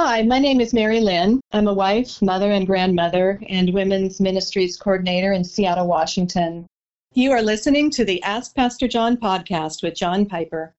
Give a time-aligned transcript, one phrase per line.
[0.00, 1.40] Hi, my name is Mary Lynn.
[1.50, 6.68] I'm a wife, mother, and grandmother, and women's ministries coordinator in Seattle, Washington.
[7.14, 10.72] You are listening to the Ask Pastor John podcast with John Piper.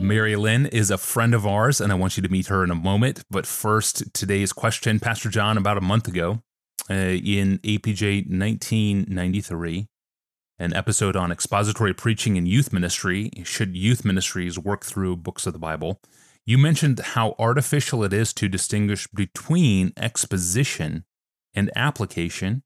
[0.00, 2.70] Mary Lynn is a friend of ours, and I want you to meet her in
[2.70, 3.22] a moment.
[3.30, 6.40] But first, today's question Pastor John, about a month ago,
[6.88, 9.86] uh, in APJ 1993,
[10.60, 13.30] an episode on expository preaching in youth ministry.
[13.44, 16.00] Should youth ministries work through books of the Bible?
[16.44, 21.04] You mentioned how artificial it is to distinguish between exposition
[21.54, 22.62] and application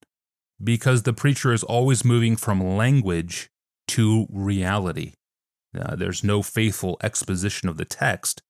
[0.62, 3.48] because the preacher is always moving from language
[3.88, 5.12] to reality.
[5.78, 8.42] Uh, there's no faithful exposition of the text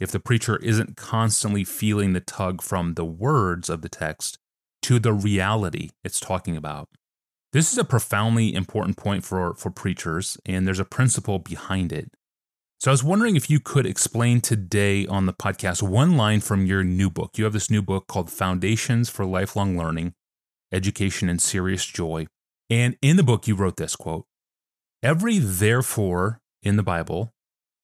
[0.00, 4.36] if the preacher isn't constantly feeling the tug from the words of the text
[4.82, 6.88] to the reality it's talking about.
[7.52, 12.10] This is a profoundly important point for, for preachers, and there's a principle behind it.
[12.80, 16.64] So I was wondering if you could explain today on the podcast one line from
[16.64, 17.36] your new book.
[17.36, 20.14] You have this new book called Foundations for Lifelong Learning,
[20.72, 22.26] Education in Serious Joy.
[22.70, 24.24] And in the book, you wrote this quote
[25.02, 27.34] Every therefore in the Bible,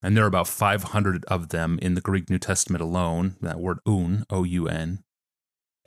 [0.03, 3.80] and there are about 500 of them in the Greek New Testament alone, that word
[3.86, 5.05] oun, O U N,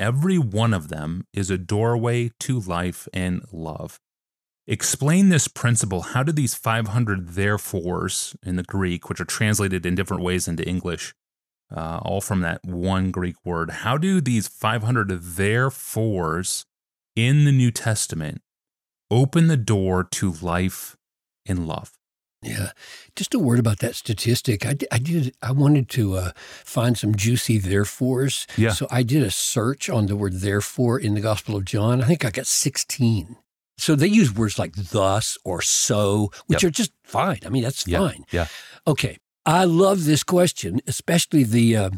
[0.01, 3.99] Every one of them is a doorway to life and love.
[4.65, 6.01] Explain this principle.
[6.01, 10.67] How do these 500 therefores in the Greek, which are translated in different ways into
[10.67, 11.13] English,
[11.69, 16.65] uh, all from that one Greek word, how do these 500 therefores
[17.15, 18.41] in the New Testament
[19.11, 20.97] open the door to life
[21.45, 21.91] and love?
[22.43, 22.71] Yeah,
[23.15, 24.65] just a word about that statistic.
[24.65, 25.35] I, I did.
[25.43, 28.47] I wanted to uh, find some juicy therefores.
[28.57, 28.71] Yeah.
[28.71, 32.01] So I did a search on the word therefore in the Gospel of John.
[32.01, 33.37] I think I got sixteen.
[33.77, 36.69] So they use words like thus or so, which Yep.
[36.69, 37.39] are just fine.
[37.45, 37.99] I mean, that's Yeah.
[37.99, 38.25] fine.
[38.31, 38.47] Yeah.
[38.87, 39.17] Okay.
[39.45, 41.89] I love this question, especially the uh,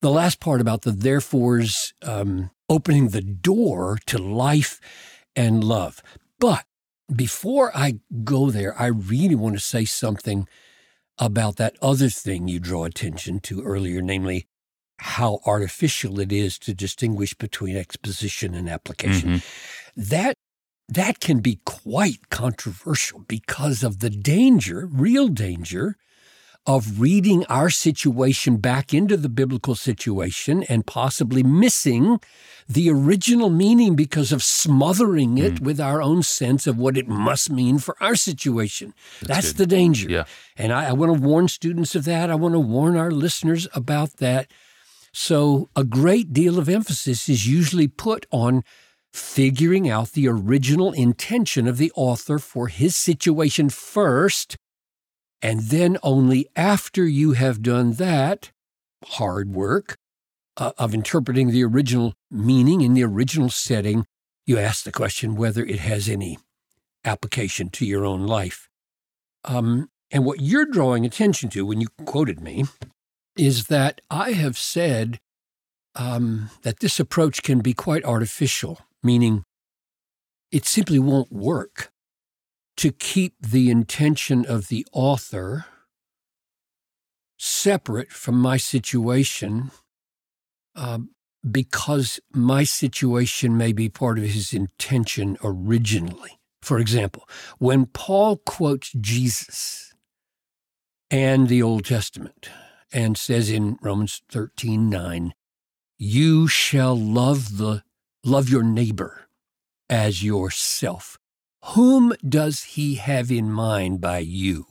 [0.00, 4.80] the last part about the therefores um, opening the door to life
[5.36, 6.02] and love.
[6.38, 6.64] But
[7.16, 10.48] before I go there, I really want to say something
[11.18, 14.46] about that other thing you draw attention to earlier, namely
[14.98, 19.30] how artificial it is to distinguish between exposition and application.
[19.30, 19.42] Mhm.
[19.96, 20.34] That
[20.88, 25.96] that can be quite controversial because of the danger, real danger
[26.66, 32.20] of reading our situation back into the biblical situation and possibly missing
[32.68, 35.64] the original meaning because of smothering it hmm.
[35.64, 38.94] with our own sense of what it must mean for our situation.
[39.20, 39.58] That's, good.
[39.58, 40.08] the danger.
[40.08, 40.24] Yeah.
[40.56, 42.30] And I, I want to warn students of that.
[42.30, 44.50] I want to warn our listeners about that.
[45.12, 48.64] So, a great deal of emphasis is usually put on
[49.12, 54.56] figuring out the original intention of the author for his situation first.
[55.42, 58.52] And then only after you have done that
[59.04, 59.96] hard work
[60.56, 64.06] uh, of interpreting the original meaning in the original setting,
[64.46, 66.38] you ask the question whether it has any
[67.04, 68.68] application to your own life.
[69.44, 72.64] Um, and what you're drawing attention to when you quoted me
[73.36, 75.18] is that I have said
[75.96, 79.44] um, that this approach can be quite artificial, meaning
[80.52, 81.91] it simply won't work
[82.76, 85.66] to keep the intention of the author
[87.38, 89.70] separate from my situation
[90.74, 91.10] um,
[91.48, 96.38] because my situation may be part of his intention originally.
[96.60, 97.28] For example,
[97.58, 99.92] when Paul quotes Jesus
[101.10, 102.48] and the Old Testament
[102.92, 105.34] and says in Romans 13 9,
[105.98, 107.82] you shall love the
[108.24, 109.26] love your neighbor
[109.90, 111.18] as yourself.
[111.66, 114.66] Whom does he have in mind by you?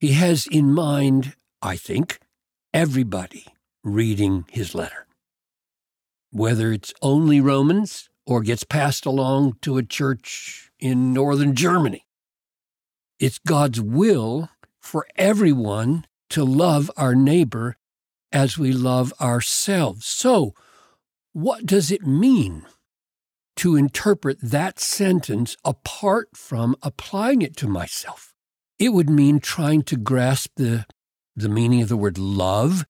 [0.00, 2.18] He has in mind, I think,
[2.72, 3.46] everybody
[3.84, 5.06] reading his letter.
[6.30, 12.06] Whether it's only Romans or gets passed along to a church in northern Germany.
[13.18, 14.48] It's God's will
[14.80, 17.76] for everyone to love our neighbor
[18.32, 20.06] as we love ourselves.
[20.06, 20.54] So,
[21.32, 22.66] what does it mean
[23.56, 28.34] to interpret that sentence apart from applying it to myself?
[28.78, 30.86] It would mean trying to grasp the,
[31.36, 32.84] the meaning of the word love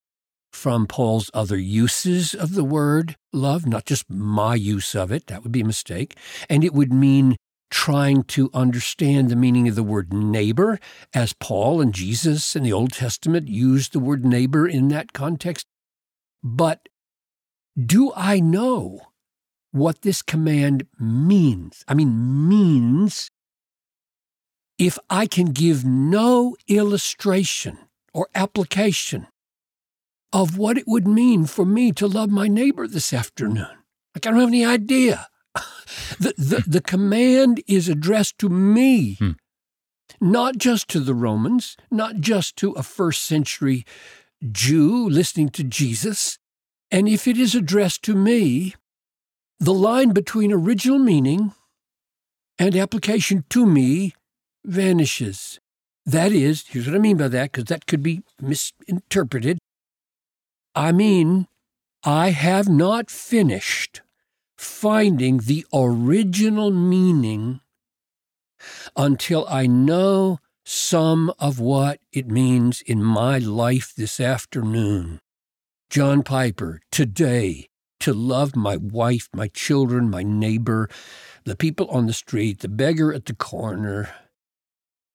[0.52, 5.26] from Paul's other uses of the word love, not just my use of it.
[5.26, 6.16] That would be a mistake.
[6.48, 7.36] And it would mean
[7.70, 10.78] trying to understand the meaning of the word neighbor
[11.14, 15.66] as Paul and Jesus in the Old Testament used the word neighbor in that context.
[16.42, 16.88] But
[17.82, 19.00] do I know
[19.72, 21.84] what this command means?
[21.88, 23.30] I mean, means
[24.78, 27.78] if I can give no illustration
[28.14, 29.26] or application
[30.32, 33.68] of what it would mean for me to love my neighbor this afternoon.
[34.14, 35.28] Like, I don't have any idea.
[36.18, 39.32] the, the, the command is addressed to me, hmm.
[40.20, 43.84] not just to the Romans, not just to a first century
[44.50, 46.38] Jew listening to Jesus.
[46.90, 48.74] And if it is addressed to me,
[49.62, 51.52] the line between original meaning
[52.58, 54.12] and application to me
[54.64, 55.60] vanishes.
[56.04, 59.58] That is, here's what I mean by that, because that could be misinterpreted.
[60.74, 61.46] I mean,
[62.02, 64.00] I have not finished
[64.58, 67.60] finding the original meaning
[68.96, 75.20] until I know some of what it means in my life this afternoon.
[75.88, 77.68] John Piper, today,
[78.02, 80.88] to love my wife, my children, my neighbor,
[81.44, 84.14] the people on the street, the beggar at the corner.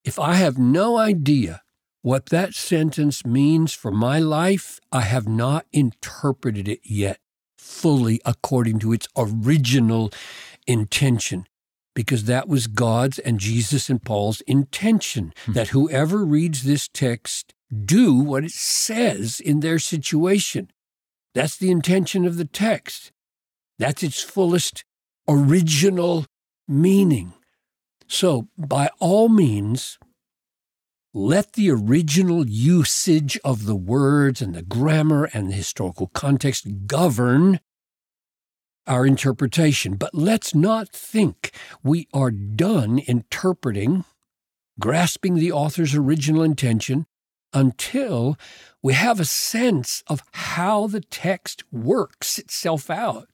[0.04, 1.62] If I have no idea
[2.02, 7.20] what that sentence means for my life, I have not interpreted it yet
[7.58, 10.12] fully according to its original
[10.66, 11.46] intention.
[11.94, 15.54] Because that was God's and Jesus and Paul's intention hmm.
[15.54, 17.54] that whoever reads this text
[17.86, 20.72] do what it says in their situation.
[21.38, 23.12] That's the intention of the text.
[23.78, 24.84] That's its fullest
[25.28, 26.26] original
[26.68, 27.34] meaning.
[28.08, 30.00] So, by all means,
[31.14, 37.60] let the original usage of the words and the grammar and the historical context govern
[38.88, 39.94] our interpretation.
[39.94, 41.52] But let's not think
[41.84, 44.06] we are done interpreting,
[44.80, 47.06] grasping the author's original intention
[47.58, 48.38] until
[48.84, 53.28] we have a sense of how the text works itself out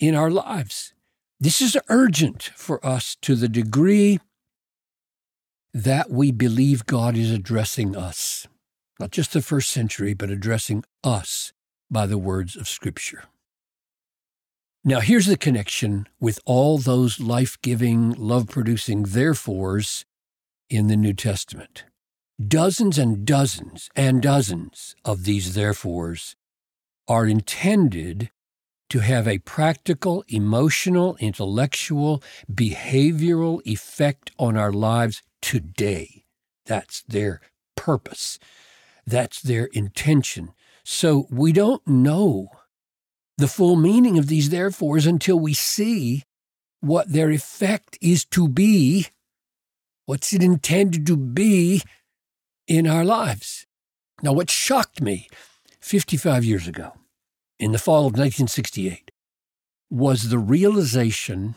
[0.00, 0.92] in our lives.
[1.38, 4.18] This is urgent for us to the degree
[5.72, 8.48] that we believe God is addressing us,
[8.98, 11.52] not just the first century, but addressing us
[11.90, 13.24] by the words of Scripture.
[14.84, 20.04] Now, here's the connection with all those life giving, love producing therefores
[20.68, 21.84] in the New Testament.
[22.42, 26.34] Dozens and dozens and dozens of these therefores
[27.06, 28.30] are intended
[28.90, 32.20] to have a practical, emotional, intellectual,
[32.52, 36.24] behavioral effect on our lives today.
[36.66, 37.40] That's their
[37.76, 38.40] purpose.
[39.06, 40.54] That's their intention.
[40.82, 42.48] So we don't know
[43.38, 46.24] the full meaning of these therefores until we see
[46.80, 49.06] what their effect is to be,
[50.06, 51.80] what's it intended to be
[52.66, 53.66] in our lives.
[54.22, 55.28] Now, what shocked me
[55.80, 56.92] 55 years ago,
[57.58, 59.10] in the fall of 1968,
[59.90, 61.54] was the realization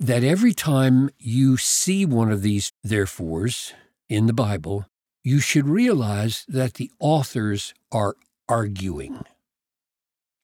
[0.00, 3.72] that every time you see one of these therefores
[4.08, 4.86] in the Bible,
[5.22, 8.16] you should realize that the authors are
[8.48, 9.24] arguing.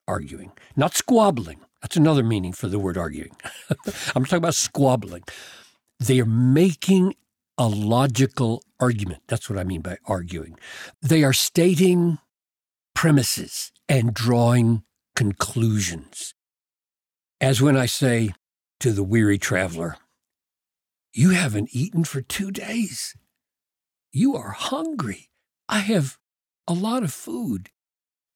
[0.07, 1.61] Arguing, not squabbling.
[1.83, 3.37] That's another meaning for the word arguing.
[4.15, 5.25] I'm talking about squabbling.
[5.99, 7.15] They are making
[7.59, 9.23] a logical argument.
[9.27, 10.57] That's what I mean by arguing.
[11.03, 12.19] They are stating
[12.95, 14.85] premises and drawing
[15.17, 16.35] conclusions.
[17.41, 18.33] As when I say,
[18.81, 19.97] to the weary traveler,
[21.13, 23.17] You haven't eaten for two days.
[24.13, 25.31] You are hungry.
[25.69, 26.17] I have
[26.69, 27.71] a lot of food.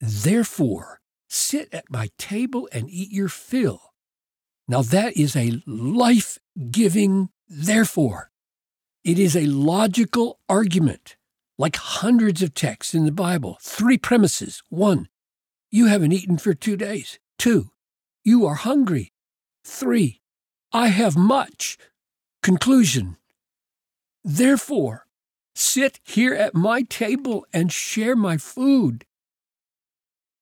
[0.00, 3.92] Therefore, sit at my table and eat your fill.
[4.66, 6.38] Now, that is a life
[6.70, 8.31] giving therefore.
[9.04, 11.16] It is a logical argument,
[11.58, 13.58] like hundreds of texts in the Bible.
[13.60, 14.62] Three premises.
[14.68, 15.08] One,
[15.72, 17.18] you haven't eaten for two days.
[17.36, 17.70] Two,
[18.22, 19.12] you are hungry.
[19.64, 20.20] Three,
[20.72, 21.78] I have much.
[22.44, 23.16] Conclusion.
[24.22, 25.06] Therefore,
[25.54, 29.04] sit here at my table and share my food.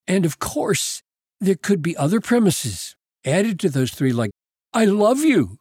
[0.06, 1.02] And of course,
[1.40, 4.32] there could be other premises added to those three, like,
[4.74, 5.58] I love you.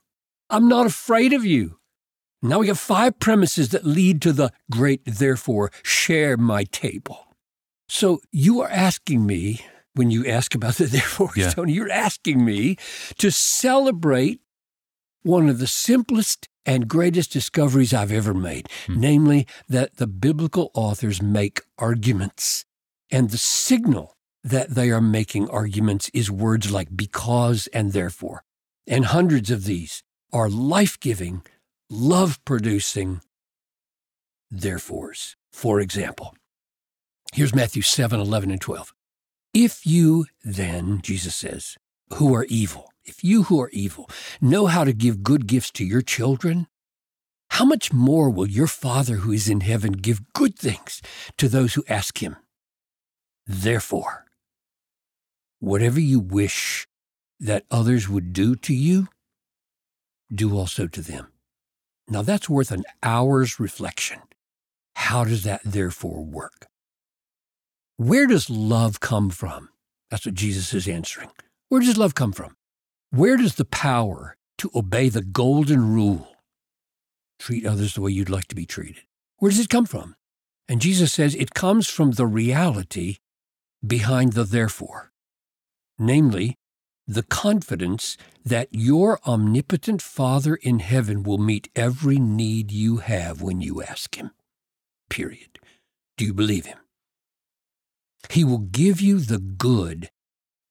[0.49, 1.78] I'm not afraid of you.
[2.41, 7.35] Now we have five premises that lead to the great, therefore, share my table.
[7.89, 11.49] So you are asking me, when you ask about the therefore, yeah.
[11.49, 12.77] Tony, you're asking me
[13.17, 14.39] to celebrate
[15.23, 18.99] one of the simplest and greatest discoveries I've ever made, hmm.
[18.99, 22.65] namely that the biblical authors make arguments.
[23.11, 28.43] And the signal that they are making arguments is words like because and therefore.
[28.87, 31.41] And hundreds of these are life giving,
[31.89, 33.21] love producing
[34.51, 35.35] therefores.
[35.51, 36.35] For example,
[37.33, 38.93] here's Matthew 7 11 and 12.
[39.53, 41.77] If you then, Jesus says,
[42.13, 45.85] who are evil, if you who are evil know how to give good gifts to
[45.85, 46.67] your children,
[47.51, 51.01] how much more will your Father who is in heaven give good things
[51.37, 52.35] to those who ask him?
[53.47, 54.25] Therefore,
[55.59, 56.87] whatever you wish
[57.39, 59.07] that others would do to you,
[60.31, 61.31] do also to them.
[62.09, 64.19] Now that's worth an hour's reflection.
[64.95, 66.67] How does that therefore work?
[67.97, 69.69] Where does love come from?
[70.09, 71.29] That's what Jesus is answering.
[71.69, 72.55] Where does love come from?
[73.11, 76.35] Where does the power to obey the golden rule,
[77.39, 79.03] treat others the way you'd like to be treated,
[79.37, 80.15] where does it come from?
[80.67, 83.17] And Jesus says it comes from the reality
[83.85, 85.11] behind the therefore,
[85.97, 86.58] namely,
[87.09, 93.61] the confidence that your omnipotent Father in heaven will meet every need you have when
[93.61, 94.29] you ask Him.
[95.09, 95.57] Period.
[96.17, 96.77] Do you believe Him?
[98.29, 100.11] He will give you the good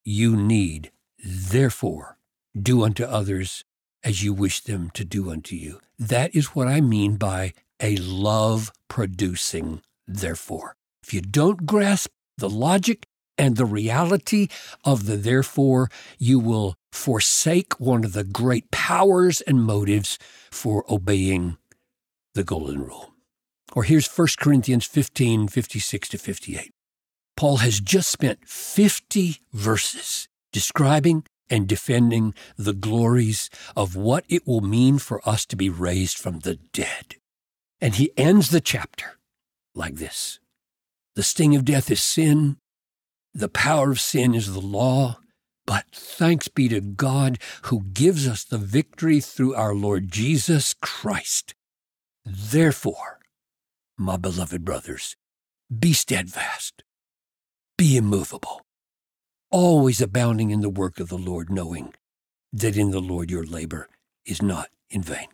[0.04, 0.92] you need.
[1.24, 2.18] Therefore,
[2.56, 3.64] do unto others
[4.04, 5.80] as you wish them to do unto you.
[5.98, 7.52] That is what I mean by
[7.82, 10.76] a love producing, therefore.
[11.02, 13.07] If you don't grasp the logic
[13.38, 14.48] and the reality
[14.84, 20.18] of the therefore, you will forsake one of the great powers and motives
[20.50, 21.56] for obeying
[22.34, 23.14] the golden rule.
[23.74, 26.72] Or here's 1 Corinthians 15 56 to 58.
[27.36, 34.60] Paul has just spent 50 verses describing and defending the glories of what it will
[34.60, 37.16] mean for us to be raised from the dead.
[37.80, 39.18] And he ends the chapter
[39.74, 40.40] like this
[41.14, 42.56] The sting of death is sin,
[43.38, 45.18] the power of sin is the law.
[45.64, 51.54] But thanks be to God who gives us the victory through our Lord Jesus Christ.
[52.24, 53.20] Therefore,
[53.96, 55.16] my beloved brothers,
[55.76, 56.82] be steadfast,
[57.76, 58.62] be immovable,
[59.50, 61.94] always abounding in the work of the Lord, knowing
[62.52, 63.88] that in the Lord your labor
[64.24, 65.28] is not in vain.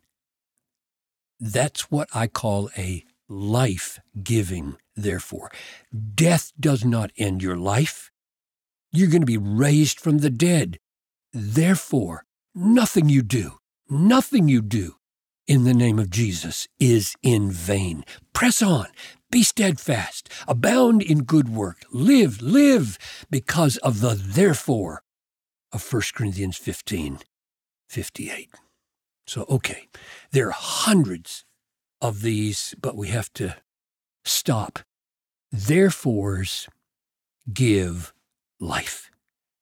[1.40, 5.50] That's what I call a life giving, therefore.
[6.14, 8.10] Death does not end your life.
[8.92, 10.78] You're going to be raised from the dead.
[11.32, 14.94] Therefore, nothing you do, nothing you do
[15.46, 18.04] in the name of Jesus is in vain.
[18.32, 18.86] Press on,
[19.30, 22.98] be steadfast, abound in good work, live, live
[23.30, 25.02] because of the therefore
[25.72, 27.18] of 1 Corinthians 15
[27.88, 28.48] 58.
[29.26, 29.88] So, okay,
[30.32, 31.44] there are hundreds
[32.04, 33.56] of these, but we have to
[34.26, 34.80] stop.
[35.50, 36.68] Therefores
[37.50, 38.12] give
[38.60, 39.10] life.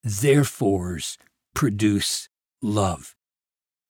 [0.02, 1.18] Therefores
[1.54, 2.28] produce
[2.60, 3.14] love.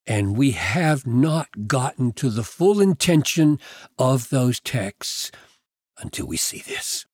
[0.05, 3.59] And we have not gotten to the full intention
[3.97, 5.31] of those texts
[5.97, 7.07] until we see this.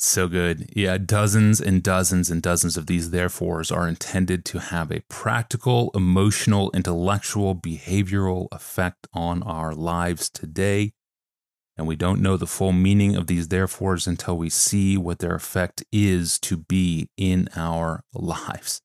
[0.00, 0.70] So good.
[0.76, 5.90] Yeah, dozens and dozens and dozens of these therefores are intended to have a practical,
[5.92, 10.92] emotional, intellectual, behavioral effect on our lives today.
[11.76, 15.34] And we don't know the full meaning of these therefores until we see what their
[15.34, 18.80] effect is to be in our lives.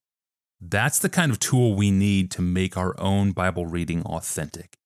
[0.60, 4.77] That's the kind of tool we need to make our own Bible reading authentic.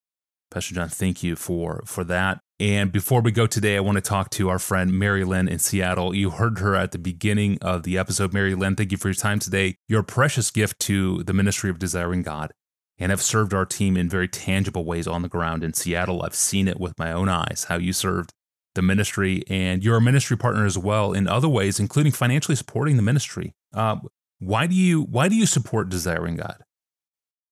[0.51, 2.41] Pastor John, thank you for for that.
[2.59, 5.59] And before we go today, I want to talk to our friend Mary Lynn in
[5.59, 6.15] Seattle.
[6.15, 8.33] You heard her at the beginning of the episode.
[8.33, 9.75] Mary Lynn, thank you for your time today.
[9.87, 12.51] You're precious gift to the ministry of Desiring God
[12.97, 16.23] and have served our team in very tangible ways on the ground in Seattle.
[16.23, 18.31] I've seen it with my own eyes how you served
[18.73, 22.95] the ministry, and you're a ministry partner as well in other ways, including financially supporting
[22.95, 23.53] the ministry.
[23.73, 23.97] Uh,
[24.39, 26.57] why do you why do you support Desiring God?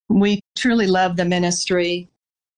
[0.08, 2.10] We truly love the ministry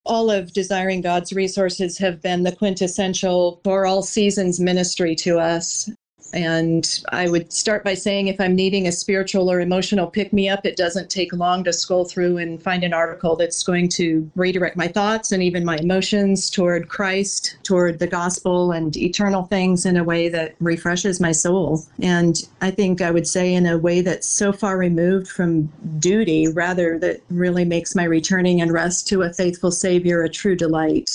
[0.08, 5.90] all of Desiring God's resources have been the quintessential for all seasons ministry to us.
[6.34, 10.50] And I would start by saying if I'm needing a spiritual or emotional pick me
[10.50, 14.30] up, it doesn't take long to scroll through and find an article that's going to
[14.36, 19.86] redirect my thoughts and even my emotions toward Christ, toward the gospel and eternal things
[19.86, 21.84] in a way that refreshes my soul.
[22.02, 26.48] And I think I would say in a way that's so far removed from duty,
[26.48, 31.10] rather, that really makes my returning and rest to a faithful Savior a true delight.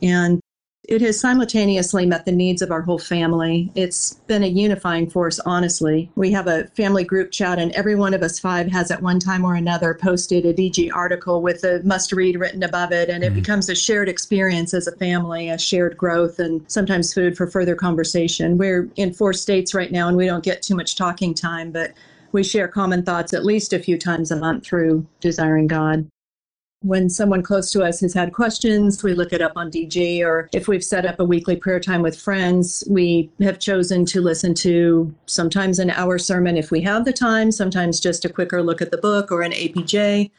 [0.00, 0.40] And
[0.88, 3.70] it has simultaneously met the needs of our whole family.
[3.74, 6.10] It's been a unifying force, honestly.
[6.16, 9.20] We have a family group chat, and every one of us five has at one
[9.20, 13.22] time or another posted a DG article with a must read written above it, and
[13.22, 13.40] it mm-hmm.
[13.40, 17.76] becomes a shared experience as a family, a shared growth, and sometimes food for further
[17.76, 18.56] conversation.
[18.56, 21.92] We're in four states right now, and we don't get too much talking time, but
[22.32, 26.08] we share common thoughts at least a few times a month through Desiring God
[26.82, 30.48] when someone close to us has had questions, we look it up on DG, or
[30.52, 34.54] if we've set up a weekly prayer time with friends, we have chosen to listen
[34.54, 38.80] to sometimes an hour sermon if we have the time, sometimes just a quicker look
[38.80, 40.30] at the book or an APJ.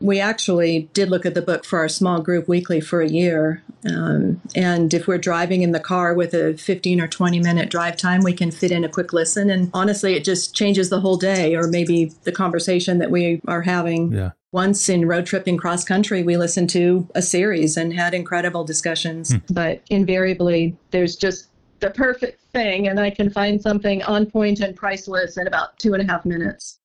[0.00, 3.62] We actually did look at the book for our small group weekly for a year.
[3.88, 7.96] Um, and if we're driving in the car with a 15 or 20 minute drive
[7.96, 9.50] time, we can fit in a quick listen.
[9.50, 13.62] And honestly, it just changes the whole day or maybe the conversation that we are
[13.62, 14.12] having.
[14.12, 14.32] Yeah.
[14.54, 19.32] Once in road tripping cross country, we listened to a series and had incredible discussions.
[19.32, 19.38] Hmm.
[19.50, 21.48] But invariably, there's just
[21.80, 25.92] the perfect thing, and I can find something on point and priceless in about two
[25.92, 26.78] and a half minutes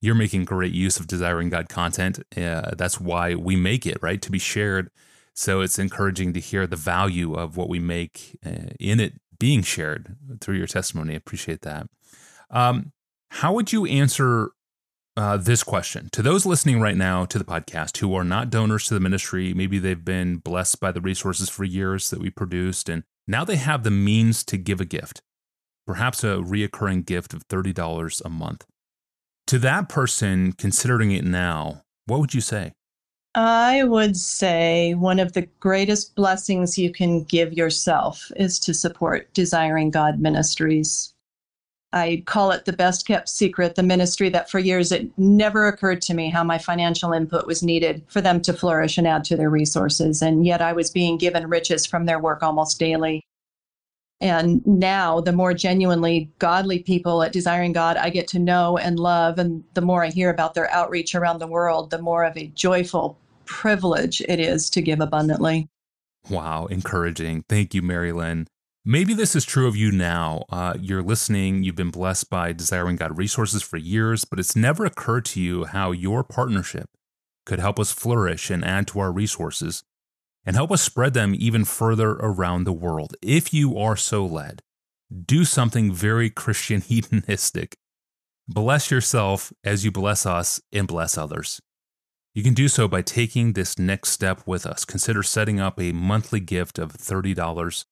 [0.00, 2.18] you're making great use of desiring God content.
[2.36, 4.20] Uh, that's why we make it, right?
[4.20, 4.90] To be shared.
[5.32, 9.62] So it's encouraging to hear the value of what we make uh, in it being
[9.62, 11.14] shared through your testimony.
[11.14, 11.86] I appreciate that.
[12.50, 12.92] Um,
[13.30, 14.50] how would you answer
[15.16, 18.86] uh, this question to those listening right now to the podcast who are not donors
[18.88, 19.54] to the ministry?
[19.54, 23.56] Maybe they've been blessed by the resources for years that we produced, and now they
[23.56, 25.22] have the means to give a gift,
[25.86, 28.64] perhaps a reoccurring gift of $30 a month.
[29.48, 32.72] To that person considering it now, what would you say?
[33.34, 39.32] I would say one of the greatest blessings you can give yourself is to support
[39.34, 41.13] Desiring God Ministries.
[41.94, 46.02] I call it the best kept secret, the ministry that for years it never occurred
[46.02, 49.36] to me how my financial input was needed for them to flourish and add to
[49.36, 50.20] their resources.
[50.20, 53.22] And yet I was being given riches from their work almost daily.
[54.20, 58.98] And now, the more genuinely godly people at Desiring God I get to know and
[58.98, 62.36] love, and the more I hear about their outreach around the world, the more of
[62.36, 65.68] a joyful privilege it is to give abundantly.
[66.28, 67.44] Wow, encouraging.
[67.48, 68.48] Thank you, Mary Lynn.
[68.86, 70.44] Maybe this is true of you now.
[70.50, 74.84] Uh, you're listening, you've been blessed by Desiring God resources for years, but it's never
[74.84, 76.90] occurred to you how your partnership
[77.46, 79.84] could help us flourish and add to our resources
[80.44, 83.16] and help us spread them even further around the world.
[83.22, 84.60] If you are so led,
[85.24, 87.76] do something very Christian hedonistic.
[88.46, 91.58] Bless yourself as you bless us and bless others.
[92.34, 94.84] You can do so by taking this next step with us.
[94.84, 97.84] Consider setting up a monthly gift of $30.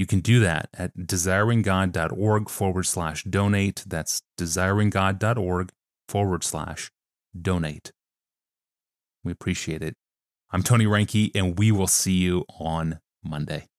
[0.00, 3.84] You can do that at desiringgod.org forward slash donate.
[3.86, 5.72] That's desiringgod.org
[6.08, 6.90] forward slash
[7.38, 7.92] donate.
[9.22, 9.96] We appreciate it.
[10.50, 13.69] I'm Tony Reinke, and we will see you on Monday.